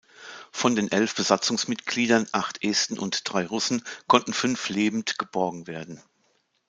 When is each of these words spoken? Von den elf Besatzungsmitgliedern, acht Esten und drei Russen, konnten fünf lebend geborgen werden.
Von 0.51 0.75
den 0.75 0.91
elf 0.91 1.13
Besatzungsmitgliedern, 1.13 2.27
acht 2.31 2.63
Esten 2.63 2.97
und 2.97 3.21
drei 3.31 3.45
Russen, 3.45 3.83
konnten 4.07 4.33
fünf 4.33 4.67
lebend 4.69 5.19
geborgen 5.19 5.67
werden. 5.67 6.01